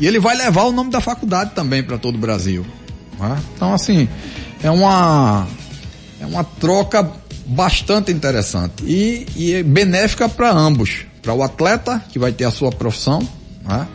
[0.00, 2.66] E ele vai levar o nome da faculdade também para todo o Brasil.
[3.20, 3.38] Né?
[3.54, 4.08] Então, assim,
[4.64, 5.46] é uma,
[6.20, 12.18] é uma troca bastante interessante e, e é benéfica para ambos, para o atleta que
[12.18, 13.26] vai ter a sua profissão,
[13.64, 13.86] né?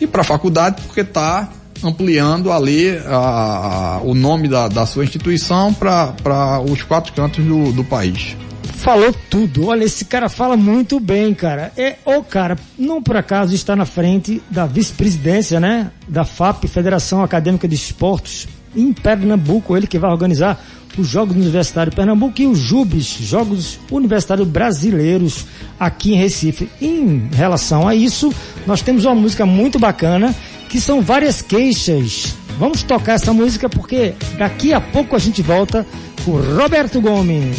[0.00, 1.48] e para a faculdade porque está
[1.82, 7.72] ampliando ali a, a, o nome da, da sua instituição para os quatro cantos do,
[7.72, 8.36] do país
[8.80, 9.66] falou tudo.
[9.66, 11.70] Olha, esse cara fala muito bem, cara.
[11.76, 17.22] É o cara, não por acaso está na frente da vice-presidência, né, da FAP, Federação
[17.22, 20.58] Acadêmica de Esportes, em Pernambuco, ele que vai organizar
[20.98, 25.46] os Jogos Universitários Pernambuco e os JUBs, Jogos Universitários Brasileiros,
[25.78, 26.68] aqui em Recife.
[26.80, 28.32] Em relação a isso,
[28.66, 30.34] nós temos uma música muito bacana,
[30.68, 32.34] que são várias queixas.
[32.58, 35.86] Vamos tocar essa música porque daqui a pouco a gente volta
[36.24, 37.58] com Roberto Gomes.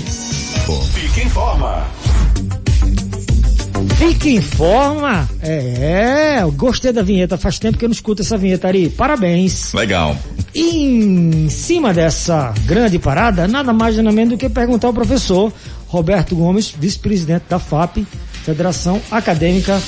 [0.93, 2.00] Fique em forma.
[4.01, 5.29] Fique em forma.
[5.43, 7.37] É, é, eu gostei da vinheta.
[7.37, 8.89] Faz tempo que eu não escuto essa vinheta, Ari.
[8.89, 9.73] Parabéns.
[9.73, 10.17] Legal.
[10.55, 15.53] E em cima dessa grande parada, nada mais nada menos do que perguntar ao professor
[15.85, 17.97] Roberto Gomes, vice-presidente da FAP,
[18.43, 19.79] Federação Acadêmica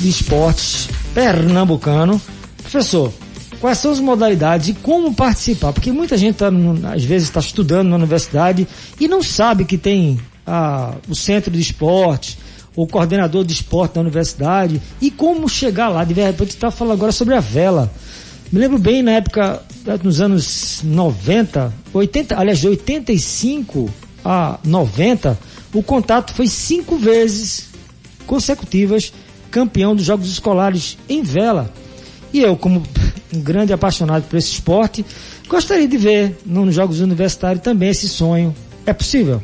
[0.00, 2.18] de Esportes Pernambucano.
[2.62, 3.12] Professor,
[3.60, 5.74] quais são as modalidades e como participar?
[5.74, 6.48] Porque muita gente tá,
[6.90, 8.66] às vezes está estudando na universidade
[8.98, 12.38] e não sabe que tem ah, o centro de esportes,
[12.78, 16.04] o coordenador de esporte da universidade e como chegar lá.
[16.04, 17.90] De repente está falando agora sobre a vela.
[18.52, 19.60] Me lembro bem na época,
[20.00, 23.90] nos anos 90, 80, aliás, de 85
[24.24, 25.36] a 90,
[25.74, 27.66] o contato foi cinco vezes
[28.28, 29.12] consecutivas
[29.50, 31.72] campeão dos Jogos Escolares em vela.
[32.32, 32.84] E eu, como
[33.34, 35.04] um grande apaixonado por esse esporte,
[35.48, 38.54] gostaria de ver nos Jogos Universitários também esse sonho.
[38.86, 39.42] É possível?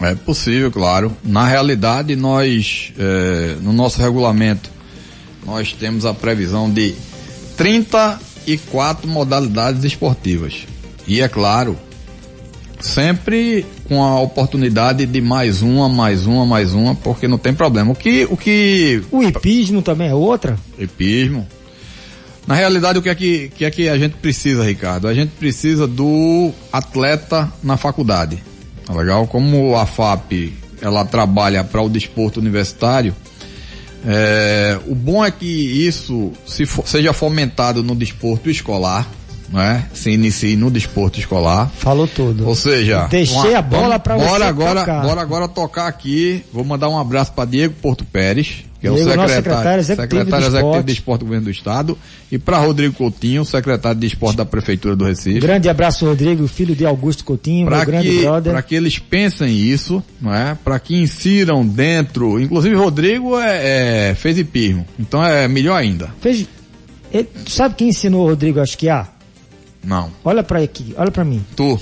[0.00, 1.16] É possível, claro.
[1.22, 4.70] Na realidade, nós, é, no nosso regulamento,
[5.46, 6.94] nós temos a previsão de
[7.56, 10.66] 34 modalidades esportivas.
[11.06, 11.78] E é claro,
[12.80, 17.92] sempre com a oportunidade de mais uma, mais uma, mais uma, porque não tem problema.
[17.92, 19.02] O que, o que...
[19.10, 20.58] O hipismo também é outra?
[20.78, 21.46] Hipismo.
[22.46, 25.08] Na realidade, o que é que, que é que a gente precisa, Ricardo?
[25.08, 28.42] A gente precisa do atleta na faculdade.
[28.86, 29.26] Tá legal?
[29.26, 33.14] Como a FAP ela trabalha para o desporto universitário,
[34.06, 39.08] é, o bom é que isso se for, seja fomentado no desporto escolar,
[39.48, 39.86] né?
[39.94, 41.70] Se inicie no desporto escolar.
[41.78, 42.46] Falou tudo.
[42.46, 45.02] Ou seja, deixei uma, a bola para você agora, tocar.
[45.02, 46.44] Bora agora tocar aqui.
[46.52, 50.18] Vou mandar um abraço para Diego Porto Pérez, que Diego, é o secretário, secretário executivo,
[50.18, 51.20] secretário de, executivo esporte.
[51.20, 51.98] do governo do estado,
[52.30, 55.40] e para Rodrigo Coutinho, secretário de esporte da prefeitura do Recife.
[55.40, 58.52] Grande abraço, Rodrigo, filho de Augusto Coutinho, meu grande que, brother.
[58.52, 60.56] Para que eles pensem isso, não é?
[60.62, 66.10] Para que insiram dentro, inclusive Rodrigo é, é, fez hipismo, então é melhor ainda.
[66.20, 66.46] Fez,
[67.12, 69.14] ele, sabe quem ensinou o Rodrigo a esquiar?
[69.82, 70.10] Não.
[70.24, 71.44] Olha para aqui, olha para mim.
[71.54, 71.78] Tu.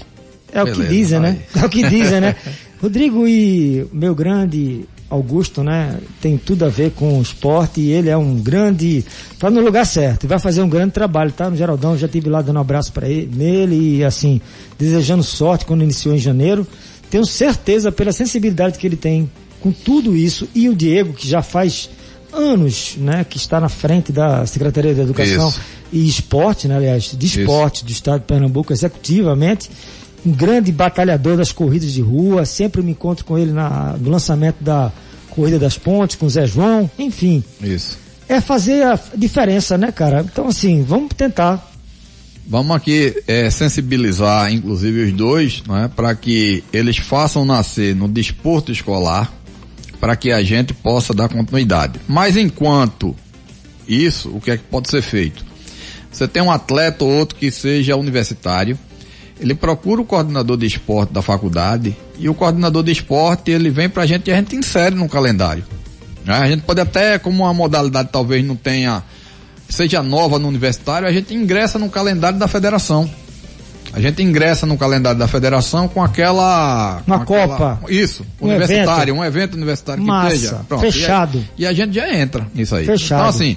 [0.52, 1.38] É o Beleza, que dizem, né?
[1.56, 2.36] É o que dizem, né?
[2.82, 5.98] Rodrigo e meu grande Augusto, né?
[6.22, 9.04] Tem tudo a ver com o esporte e ele é um grande.
[9.38, 10.24] Tá no lugar certo.
[10.24, 11.50] e Vai fazer um grande trabalho, tá?
[11.50, 14.40] No Geraldão, já tive lá dando um abraço para ele, nele e assim,
[14.78, 16.66] desejando sorte quando iniciou em janeiro.
[17.10, 21.42] Tenho certeza pela sensibilidade que ele tem com tudo isso e o Diego, que já
[21.42, 21.90] faz
[22.32, 23.24] anos, né?
[23.28, 25.60] Que está na frente da Secretaria de Educação Isso.
[25.92, 26.76] e Esporte, né?
[26.76, 29.68] Aliás, de esporte do Estado de Pernambuco, executivamente
[30.24, 34.62] um grande batalhador das corridas de rua, sempre me encontro com ele na, no lançamento
[34.62, 34.92] da
[35.30, 37.42] Corrida das Pontes, com o Zé João, enfim.
[37.60, 37.98] Isso.
[38.28, 40.24] É fazer a diferença, né, cara?
[40.30, 41.70] Então, assim, vamos tentar.
[42.46, 48.08] Vamos aqui é, sensibilizar, inclusive os dois, não é, para que eles façam nascer no
[48.08, 49.32] desporto escolar,
[50.00, 52.00] para que a gente possa dar continuidade.
[52.08, 53.14] Mas enquanto
[53.86, 55.44] isso, o que é que pode ser feito?
[56.10, 58.78] Você tem um atleta ou outro que seja universitário,
[59.40, 63.88] ele procura o coordenador de esporte da faculdade e o coordenador de esporte ele vem
[63.88, 65.64] para a gente e a gente insere no calendário.
[66.24, 66.34] né?
[66.34, 69.02] A gente pode até, como uma modalidade talvez não tenha,
[69.68, 73.10] seja nova no universitário, a gente ingressa no calendário da federação.
[73.94, 77.02] A gente ingressa no calendário da federação com aquela.
[77.06, 77.80] Uma com aquela- Copa.
[77.92, 80.60] isso, Um universitário, um evento universitário Massa, que esteja.
[80.66, 81.44] Pronto, fechado.
[81.58, 82.86] E, a- e a gente já entra nisso aí.
[82.86, 83.18] Fechado.
[83.18, 83.56] Então, assim,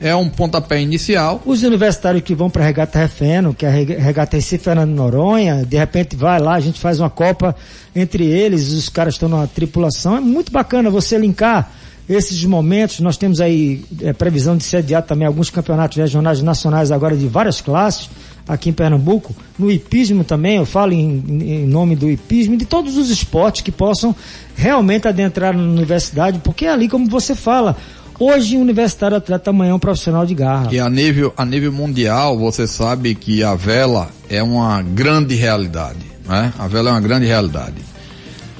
[0.00, 1.42] é um pontapé inicial.
[1.46, 4.90] Os universitários que vão para a Regata Refeno, que é a Reg- Regata Recife Fernando
[4.90, 7.54] Noronha, de repente vai lá, a gente faz uma Copa
[7.94, 10.16] entre eles, os caras estão numa tripulação.
[10.16, 11.70] É muito bacana você linkar
[12.08, 13.00] esses momentos.
[13.00, 17.60] Nós temos aí é, previsão de sediar também alguns campeonatos regionais nacionais agora de várias
[17.60, 18.10] classes
[18.46, 19.34] aqui em Pernambuco.
[19.58, 23.72] No hipismo também, eu falo em, em nome do hipismo de todos os esportes que
[23.72, 24.14] possam
[24.54, 27.74] realmente adentrar na universidade, porque é ali como você fala.
[28.18, 30.68] Hoje, um universitário atleta, amanhã é um profissional de garra.
[30.68, 36.06] Que a nível, a nível mundial, você sabe que a vela é uma grande realidade,
[36.26, 36.52] né?
[36.58, 37.74] A vela é uma grande realidade.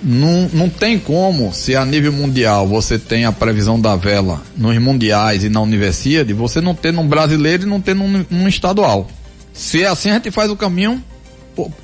[0.03, 4.77] Não, não tem como, se a nível mundial você tem a previsão da vela nos
[4.79, 9.09] mundiais e na universidade, você não ter num brasileiro e não ter num, num estadual.
[9.55, 11.03] Se é assim, a gente faz o caminho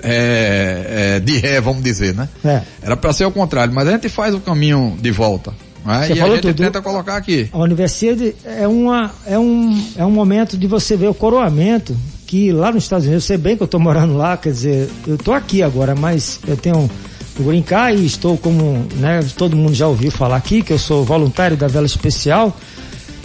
[0.03, 2.29] é, é, de ré, vamos dizer, né?
[2.45, 2.63] É.
[2.83, 5.55] Era para ser o contrário, mas a gente faz o caminho de volta.
[5.85, 6.57] Você E a falou gente tudo.
[6.63, 7.49] tenta colocar aqui.
[7.53, 12.53] A universidade é, uma, é, um, é um momento de você ver o coroamento, que
[12.53, 15.15] lá nos Estados Unidos, eu sei bem que eu estou morando lá, quer dizer, eu
[15.17, 16.89] estou aqui agora, mas eu tenho
[17.37, 21.05] vou brincar e estou como, né, todo mundo já ouviu falar aqui, que eu sou
[21.05, 22.55] voluntário da Vela Especial,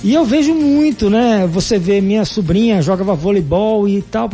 [0.04, 1.48] E eu vejo muito, né?
[1.48, 4.30] Você vê minha sobrinha jogava voleibol e tal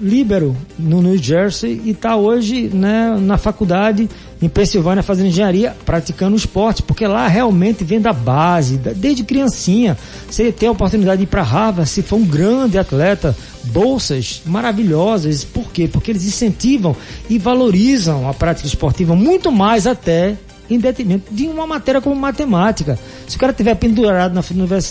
[0.00, 4.08] líbero no New Jersey e tá hoje, né, na faculdade
[4.40, 9.98] em Pensilvânia fazendo engenharia, praticando esporte, porque lá realmente vem da base, desde criancinha.
[10.30, 15.44] Você tem a oportunidade de ir para Harvard, se for um grande atleta, bolsas maravilhosas.
[15.44, 15.86] Por quê?
[15.86, 16.96] Porque eles incentivam
[17.28, 20.36] e valorizam a prática esportiva muito mais até
[20.70, 22.98] em detrimento de uma matéria como matemática.
[23.26, 24.42] Se o cara tiver pendurado na,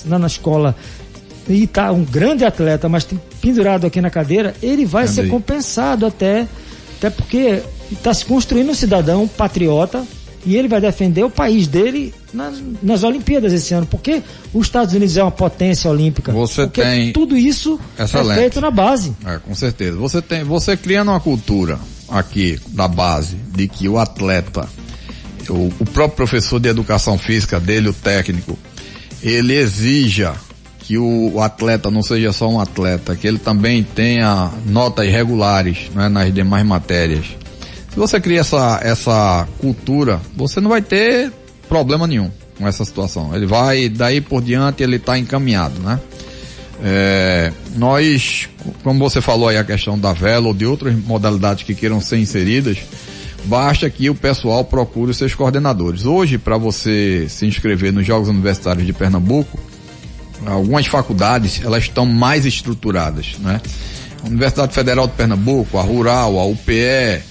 [0.06, 0.76] na, na escola
[1.48, 3.08] e tá um grande atleta, mas
[3.42, 6.48] pendurado aqui na cadeira, ele vai ser compensado até,
[6.98, 7.62] até porque
[7.92, 10.04] está se construindo um cidadão patriota
[10.46, 14.22] e ele vai defender o país dele nas, nas Olimpíadas esse ano, porque
[14.54, 16.32] os Estados Unidos é uma potência olímpica.
[16.32, 19.14] Você tem tudo isso é feito na base.
[19.26, 19.98] É, com certeza.
[19.98, 24.68] Você tem, você criando uma cultura aqui da base de que o atleta
[25.50, 28.58] o, o próprio professor de educação física dele, o técnico,
[29.22, 30.34] ele exija
[30.80, 36.10] que o, atleta não seja só um atleta, que ele também tenha notas regulares né,
[36.10, 37.26] nas demais matérias.
[37.90, 41.32] Se você cria essa, essa cultura, você não vai ter
[41.68, 43.36] problema nenhum com essa situação.
[43.36, 46.00] Ele vai, daí por diante, ele está encaminhado, né?
[46.82, 48.50] É, nós,
[48.84, 52.18] como você falou aí a questão da vela ou de outras modalidades que queiram ser
[52.18, 52.78] inseridas,
[53.46, 56.06] basta que o pessoal procure os seus coordenadores.
[56.06, 59.60] Hoje, para você se inscrever nos Jogos Universitários de Pernambuco,
[60.46, 63.62] algumas faculdades elas estão mais estruturadas, né?
[64.24, 67.22] A Universidade Federal de Pernambuco, a Rural, a UPE,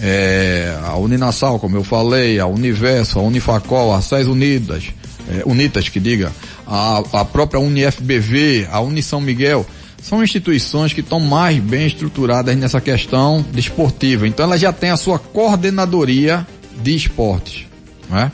[0.00, 4.84] é, a Uninasal, como eu falei, a Universo, a Unifacol, a SES Unidas,
[5.28, 6.30] é, Unitas que diga,
[6.66, 9.66] a, a própria UniFBV, a Unisão Miguel,
[10.06, 14.28] são instituições que estão mais bem estruturadas nessa questão desportiva.
[14.28, 16.46] Então ela já tem a sua coordenadoria
[16.80, 17.66] de esportes,
[18.08, 18.30] né?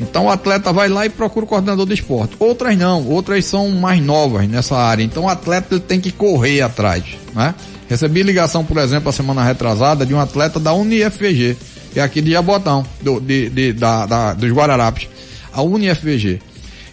[0.00, 2.34] Então o atleta vai lá e procura o coordenador de esporte.
[2.38, 5.02] Outras não, outras são mais novas nessa área.
[5.02, 7.54] Então o atleta tem que correr atrás, né?
[7.90, 11.58] Recebi ligação, por exemplo, a semana retrasada de um atleta da UniFVG,
[11.92, 15.08] que é aqui de Jabotão, do, de, de, da, da, dos Guararapes,
[15.52, 16.40] a UniFVG.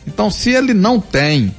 [0.05, 1.53] Então se ele não tem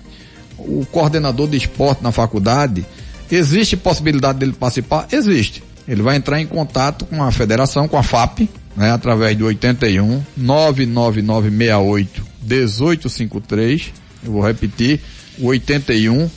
[0.60, 2.84] o coordenador de esporte na faculdade,
[3.30, 5.08] existe possibilidade dele participar?
[5.12, 5.62] Existe.
[5.88, 8.40] Ele vai entrar em contato com a federação, com a FAP,
[8.76, 13.92] né, através do 81 99968 1853.
[14.24, 15.00] Eu vou repetir,
[15.38, 16.28] o 81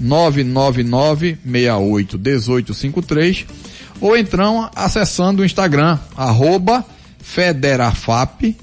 [0.00, 3.46] 99968 1853
[4.00, 6.84] ou então acessando o Instagram arroba
[7.18, 8.56] federafap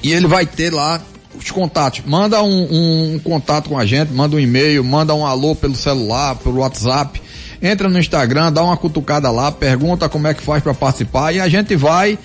[0.02, 1.00] e ele vai ter lá
[1.36, 2.02] os contatos.
[2.06, 5.76] Manda um, um, um, contato com a gente, manda um e-mail, manda um alô pelo
[5.76, 7.20] celular, pelo WhatsApp.
[7.62, 11.40] Entra no Instagram, dá uma cutucada lá, pergunta como é que faz para participar e
[11.40, 12.18] a gente vai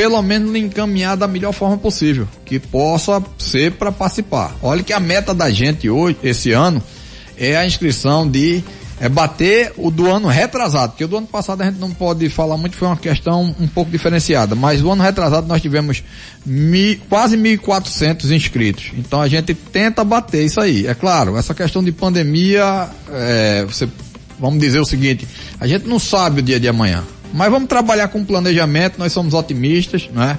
[0.00, 4.56] pelo menos encaminhar da melhor forma possível, que possa ser para participar.
[4.62, 6.82] Olha que a meta da gente hoje, esse ano,
[7.36, 8.64] é a inscrição de
[8.98, 12.30] é bater o do ano retrasado, porque o do ano passado a gente não pode
[12.30, 16.02] falar muito, foi uma questão um pouco diferenciada, mas o ano retrasado nós tivemos
[16.46, 20.86] mi, quase 1.400 inscritos, então a gente tenta bater isso aí.
[20.86, 23.86] É claro, essa questão de pandemia, é, você,
[24.38, 25.28] vamos dizer o seguinte,
[25.60, 29.34] a gente não sabe o dia de amanhã, mas vamos trabalhar com planejamento, nós somos
[29.34, 30.38] otimistas, né?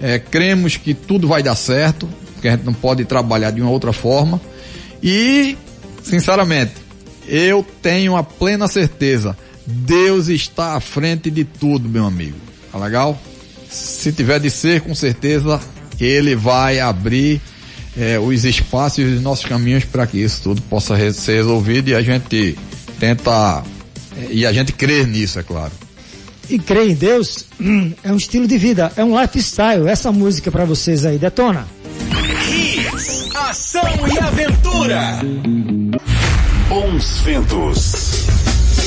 [0.00, 3.70] É, cremos que tudo vai dar certo, porque a gente não pode trabalhar de uma
[3.70, 4.40] outra forma.
[5.02, 5.56] E,
[6.02, 6.72] sinceramente,
[7.26, 12.36] eu tenho a plena certeza, Deus está à frente de tudo, meu amigo.
[12.72, 13.20] Tá legal?
[13.68, 15.60] Se tiver de ser, com certeza,
[16.00, 17.40] Ele vai abrir
[17.96, 21.94] é, os espaços e os nossos caminhos para que isso tudo possa ser resolvido e
[21.94, 22.56] a gente
[22.98, 23.62] tenta,
[24.16, 25.72] é, e a gente crer nisso, é claro
[26.50, 29.88] e crer em Deus hum, é um estilo de vida, é um lifestyle.
[29.88, 31.66] Essa música para vocês aí, detona.
[32.48, 35.20] Hits, ação e aventura.
[36.68, 38.12] Bons ventos.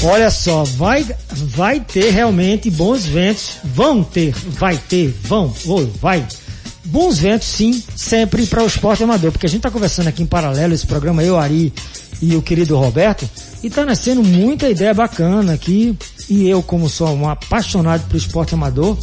[0.03, 3.57] Olha só, vai, vai ter realmente bons ventos.
[3.63, 6.25] Vão ter, vai ter, vão, ou vai.
[6.85, 10.27] Bons ventos, sim, sempre para o esporte amador, porque a gente está conversando aqui em
[10.27, 11.73] paralelo esse programa, eu, Ari
[12.21, 13.27] e o querido Roberto,
[13.63, 15.97] e está nascendo muita ideia bacana aqui
[16.29, 18.97] e eu, como sou um apaixonado pelo esporte amador,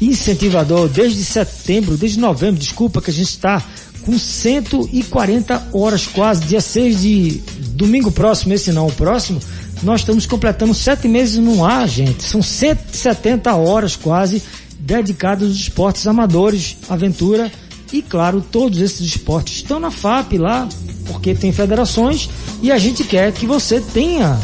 [0.00, 3.62] incentivador desde setembro, desde novembro, desculpa, que a gente está
[4.02, 9.40] com 140 horas quase, dia 6 de domingo próximo, esse não, o próximo,
[9.82, 12.22] nós estamos completando sete meses no ar, gente.
[12.22, 14.42] São 170 horas quase
[14.78, 17.50] dedicadas aos esportes amadores, aventura
[17.92, 20.68] e, claro, todos esses esportes estão na FAP lá,
[21.06, 22.30] porque tem federações
[22.62, 24.38] e a gente quer que você tenha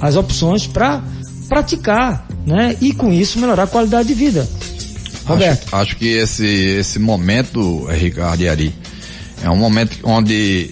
[0.00, 1.02] as opções para
[1.48, 2.76] praticar, né?
[2.80, 4.48] E com isso melhorar a qualidade de vida.
[5.24, 5.66] Roberto.
[5.66, 8.74] Acho, acho que esse, esse momento, Ricardo e Ari,
[9.42, 10.70] é um momento onde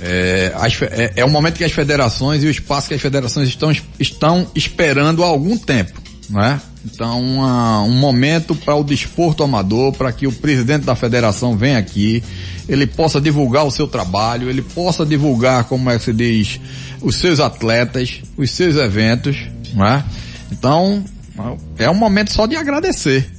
[0.00, 3.48] é, as, é, é um momento que as federações e o espaço que as federações
[3.48, 6.00] estão, estão esperando há algum tempo,
[6.30, 6.60] né?
[6.84, 11.78] Então, uma, um momento para o desporto amador, para que o presidente da federação venha
[11.78, 12.22] aqui,
[12.68, 16.60] ele possa divulgar o seu trabalho, ele possa divulgar, como é que se diz,
[17.02, 19.36] os seus atletas, os seus eventos,
[19.74, 20.04] né?
[20.50, 21.04] Então,
[21.78, 23.30] é um momento só de agradecer,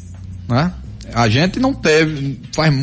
[0.47, 0.71] né?
[1.13, 2.73] A gente não teve, faz,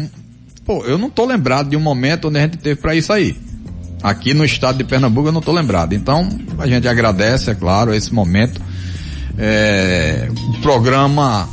[0.65, 3.37] pô, eu não tô lembrado de um momento onde a gente teve para isso aí.
[4.03, 5.95] Aqui no estado de Pernambuco eu não tô lembrado.
[5.95, 6.29] Então,
[6.59, 8.61] a gente agradece, é claro, esse momento.
[9.39, 11.49] É, o programa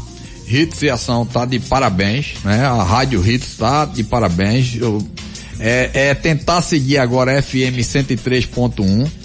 [0.47, 2.65] Hits e Ação tá de parabéns, né?
[2.65, 4.75] A Rádio Hits tá de parabéns.
[4.75, 5.05] Eu,
[5.59, 9.22] é, é tentar seguir agora FM 103.1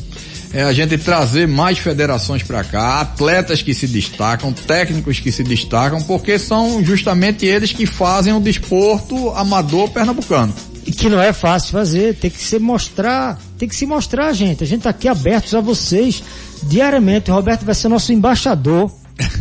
[0.52, 5.42] é a gente trazer mais federações para cá, atletas que se destacam, técnicos que se
[5.42, 10.54] destacam, porque são justamente eles que fazem o desporto amador pernambucano.
[10.86, 14.64] E que não é fácil fazer, tem que se mostrar, tem que se mostrar, gente.
[14.64, 16.22] A gente tá aqui abertos a vocês
[16.62, 17.30] diariamente.
[17.30, 18.90] O Roberto vai ser nosso embaixador.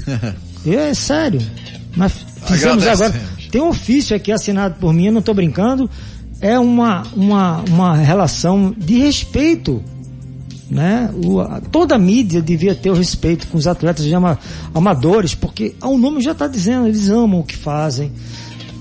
[0.68, 1.42] é sério.
[1.96, 2.12] Nós
[2.46, 3.14] fizemos agora.
[3.50, 5.90] Tem um ofício aqui assinado por mim, eu não tô brincando.
[6.42, 9.82] É uma, uma, uma relação de respeito
[10.70, 11.10] né?
[11.26, 14.38] O, a, toda a mídia devia ter o respeito com os atletas ama,
[14.74, 18.12] amadores, porque o nome já está dizendo, eles amam o que fazem.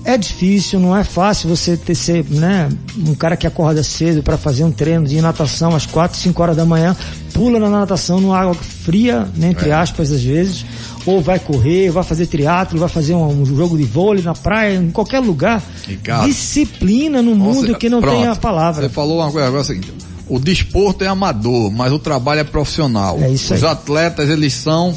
[0.07, 4.37] É difícil, não é fácil você ter ser, né, um cara que acorda cedo para
[4.37, 6.95] fazer um treino de natação às 4, 5 horas da manhã,
[7.33, 9.73] pula na natação numa água fria, né, entre é.
[9.73, 10.65] aspas, às vezes,
[11.05, 14.77] ou vai correr, vai fazer triatlo, vai fazer um, um, jogo de vôlei na praia,
[14.77, 15.61] em qualquer lugar.
[15.85, 18.83] Ricardo, Disciplina no mundo que não pronto, tem a palavra.
[18.83, 19.93] Você falou uma coisa agora é o seguinte,
[20.29, 23.17] o desporto é amador, mas o trabalho é profissional.
[23.21, 23.59] É isso aí.
[23.59, 24.95] Os atletas, eles são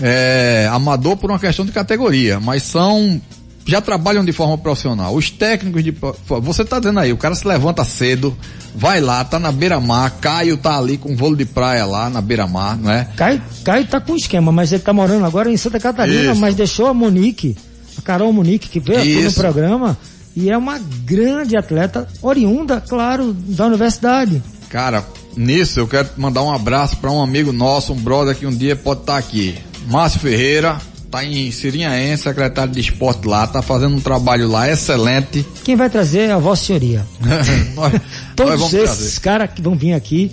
[0.00, 3.20] é, amador por uma questão de categoria, mas são
[3.66, 5.14] já trabalham de forma profissional.
[5.14, 5.92] Os técnicos de
[6.40, 8.36] você está dizendo aí, o cara se levanta cedo,
[8.74, 12.78] vai lá, tá na beira-mar, Caio tá ali com vôlei de praia lá na beira-mar,
[12.78, 13.08] não é?
[13.16, 16.40] Caio, Caio tá com esquema, mas ele tá morando agora em Santa Catarina, Isso.
[16.40, 17.56] mas deixou a Monique,
[17.98, 19.98] a Carol Monique que veio aqui no programa
[20.36, 24.42] e é uma grande atleta oriunda, claro, da universidade.
[24.68, 25.04] Cara,
[25.36, 28.76] nisso eu quero mandar um abraço para um amigo nosso, um brother que um dia
[28.76, 29.56] pode estar tá aqui.
[29.88, 30.78] Márcio Ferreira,
[31.10, 35.46] tá em Sirinhaense, secretário de esporte lá, tá fazendo um trabalho lá excelente.
[35.64, 37.06] Quem vai trazer é a Vossa Senhoria.
[37.74, 37.92] nós,
[38.34, 40.30] Todos nós esses caras que vão vir aqui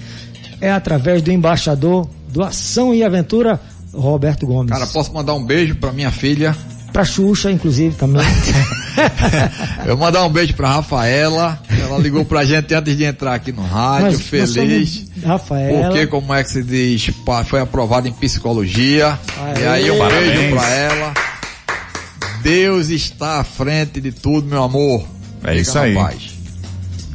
[0.60, 3.60] é através do embaixador do Ação e Aventura,
[3.94, 4.72] Roberto Gomes.
[4.72, 6.56] Cara, posso mandar um beijo para minha filha,
[6.94, 8.24] Pra Xuxa, inclusive, também.
[9.86, 11.60] Eu mandar um beijo pra Rafaela.
[11.68, 15.06] Ela ligou pra gente antes de entrar aqui no rádio, nós, feliz.
[15.26, 15.88] Rafaela.
[15.88, 17.10] Porque, como é que se diz,
[17.48, 19.20] foi aprovado em psicologia.
[19.38, 20.34] Aê, e aí, um parabéns.
[20.34, 21.14] beijo pra ela.
[22.44, 25.04] Deus está à frente de tudo, meu amor.
[25.44, 25.96] É Fica isso aí.
[25.96, 26.34] Paz.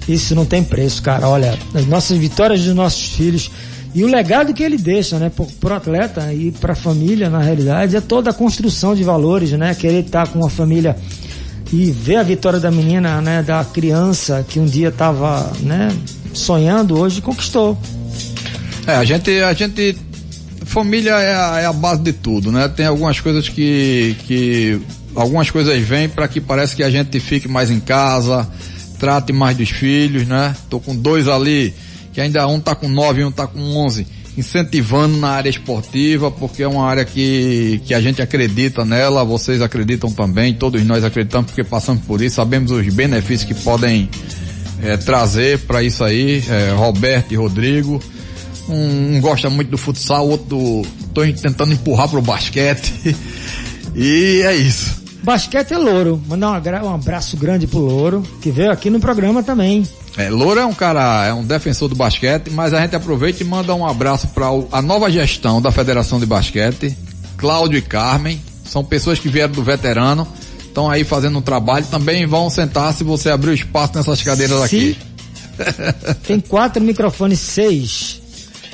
[0.08, 1.28] Isso não tem preço, cara.
[1.28, 3.50] Olha, as nossas vitórias dos nossos filhos
[3.94, 5.30] e o legado que ele deixa, né,
[5.60, 9.52] para o atleta e para a família, na realidade, é toda a construção de valores,
[9.52, 9.74] né?
[9.74, 10.96] Querer estar tá com a família
[11.72, 15.94] e ver a vitória da menina, né, da criança que um dia estava, né,
[16.32, 17.78] sonhando, hoje conquistou.
[18.86, 19.96] É, a gente, a gente,
[20.64, 22.68] família é a, é a base de tudo, né?
[22.68, 24.80] Tem algumas coisas que, que
[25.14, 28.48] algumas coisas vêm para que parece que a gente fique mais em casa,
[28.98, 30.54] trate mais dos filhos, né?
[30.70, 31.74] Tô com dois ali
[32.18, 34.04] que ainda um tá com 9 e um tá com 11,
[34.36, 39.62] incentivando na área esportiva, porque é uma área que, que a gente acredita nela, vocês
[39.62, 44.10] acreditam também, todos nós acreditamos porque passamos por isso, sabemos os benefícios que podem
[44.82, 48.02] é, trazer para isso aí, é, Roberto e Rodrigo.
[48.68, 50.82] Um, um, gosta muito do futsal, outro
[51.14, 53.14] tô tentando empurrar pro basquete.
[53.94, 55.04] e é isso.
[55.22, 56.20] Basquete é Louro.
[56.26, 59.86] Mandar um abraço grande pro Louro, que veio aqui no programa também.
[60.18, 63.46] É, Loura é um cara, é um defensor do basquete, mas a gente aproveita e
[63.46, 66.98] manda um abraço para a nova gestão da Federação de Basquete,
[67.36, 70.26] Cláudio e Carmen, são pessoas que vieram do veterano,
[70.58, 74.58] estão aí fazendo um trabalho, também vão sentar se você abrir o espaço nessas cadeiras
[74.58, 74.64] Sim.
[74.64, 74.98] aqui.
[76.26, 78.20] Tem quatro microfones, seis.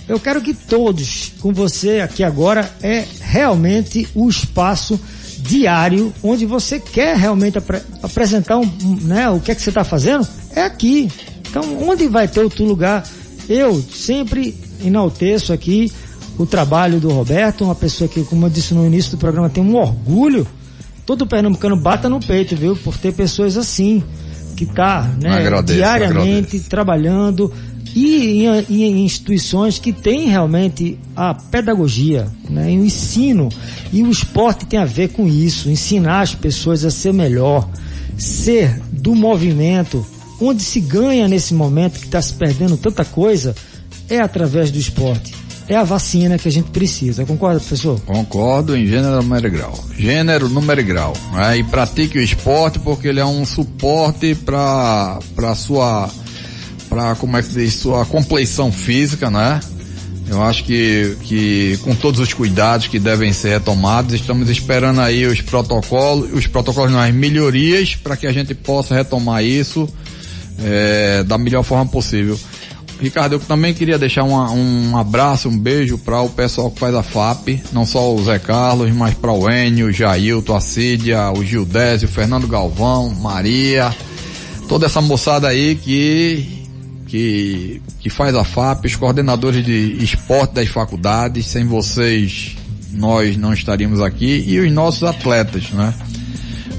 [0.09, 4.99] Eu quero que todos, com você aqui agora, é realmente o espaço
[5.41, 8.67] diário onde você quer realmente apre apresentar um,
[9.03, 10.27] né, o que é que você está fazendo,
[10.57, 11.11] é aqui.
[11.55, 13.07] Então, onde vai ter outro lugar?
[13.49, 15.93] Eu sempre enalteço aqui
[16.37, 19.63] o trabalho do Roberto, uma pessoa que, como eu disse no início do programa, tem
[19.63, 20.45] um orgulho.
[21.07, 22.75] Todo pernambucano bata no peito, viu?
[22.75, 24.03] Por ter pessoas assim.
[24.57, 27.53] que está né, Agradeço, diariamente trabalhando
[27.95, 33.49] e em, em instituições que têm realmente a pedagogia, né, e o ensino.
[33.93, 37.69] E o esporte tem a ver com isso, ensinar as pessoas a ser melhor,
[38.19, 40.05] ser do movimento,
[40.41, 43.55] onde se ganha nesse momento que está se perdendo tanta coisa,
[44.09, 45.35] é através do esporte.
[45.67, 47.25] É a vacina que a gente precisa.
[47.25, 47.99] Concorda, professor?
[48.01, 49.85] Concordo em gênero, número e grau.
[49.97, 51.15] Gênero, número e grau.
[51.33, 51.59] Né?
[51.59, 56.11] E pratique o esporte porque ele é um suporte para para sua
[56.89, 59.59] para como é que diz sua compleição física, né?
[60.29, 65.27] Eu acho que, que com todos os cuidados que devem ser retomados, estamos esperando aí
[65.27, 69.89] os protocolos, os protocolos não, as melhorias para que a gente possa retomar isso
[70.63, 72.39] é, da melhor forma possível.
[73.01, 76.95] Ricardo, eu também queria deixar uma, um abraço, um beijo para o pessoal que faz
[76.95, 81.31] a FAP, não só o Zé Carlos, mas para o Enio, o Jailton, a Cídia,
[81.33, 83.95] o Gildésio, o Fernando Galvão, Maria,
[84.69, 86.67] toda essa moçada aí que,
[87.07, 92.57] que, que faz a FAP, os coordenadores de esporte das faculdades, sem vocês
[92.93, 95.93] nós não estaríamos aqui, e os nossos atletas, né?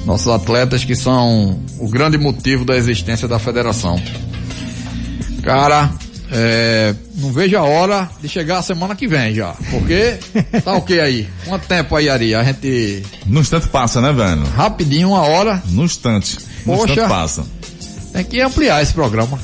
[0.06, 4.00] Nossos atletas que são o grande motivo da existência da federação.
[5.44, 5.90] Cara,
[6.32, 9.56] é, não vejo a hora de chegar a semana que vem já.
[9.72, 10.18] Porque
[10.64, 11.28] tá ok aí.
[11.46, 12.36] Quanto tempo aí, Ari?
[12.36, 13.04] A gente.
[13.26, 14.44] No instante passa, né, velho?
[14.56, 15.62] Rapidinho, uma hora.
[15.70, 16.38] No instante.
[16.66, 16.92] No Poxa.
[16.92, 17.46] instante passa.
[18.14, 19.38] Tem que ampliar esse programa.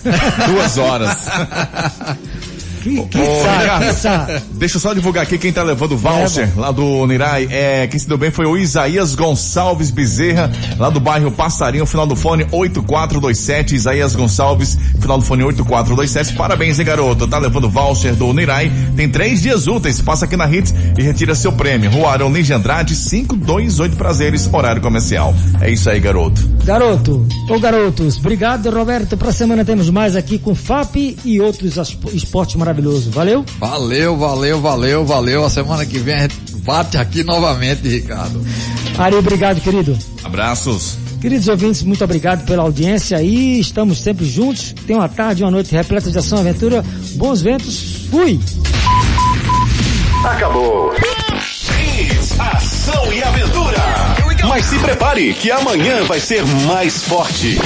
[0.48, 1.18] Duas horas.
[2.82, 4.42] Que, que Ô, sabe, Ricardo, que sabe.
[4.54, 7.48] Deixa eu só divulgar aqui quem tá levando o voucher lá do Nirai.
[7.50, 12.08] É, quem se deu bem foi o Isaías Gonçalves Bezerra, lá do bairro Passarinho, final
[12.08, 13.76] do fone 8427.
[13.76, 16.34] Isaías Gonçalves, final do fone 8427.
[16.34, 17.28] Parabéns, hein, garoto?
[17.28, 18.72] Tá levando o voucher do Nirai.
[18.96, 20.02] Tem três dias úteis.
[20.02, 21.92] Passa aqui na Hits e retira seu prêmio.
[21.92, 25.34] Rua Arão Lins de Andrade, 528 prazeres, horário comercial.
[25.60, 26.42] É isso aí, garoto.
[26.64, 29.18] Garoto, ou garotos, obrigado Roberto.
[29.18, 31.78] Pra semana temos mais aqui com FAP e outros
[32.14, 32.71] esportes maravilhosos.
[33.12, 33.46] Valeu?
[33.60, 35.46] Valeu, valeu, valeu, valeu.
[35.46, 38.46] A semana que vem a gente bate aqui novamente, Ricardo.
[38.98, 39.98] Ari, obrigado, querido.
[40.24, 40.98] Abraços.
[41.20, 44.74] Queridos ouvintes, muito obrigado pela audiência e estamos sempre juntos.
[44.88, 46.84] Tenha uma tarde, uma noite repleta de ação e aventura.
[47.14, 48.08] Bons ventos.
[48.10, 48.40] Fui!
[50.26, 50.92] Acabou.
[50.94, 53.78] Hits, ação e aventura.
[54.48, 57.58] Mas se prepare que amanhã vai ser mais forte.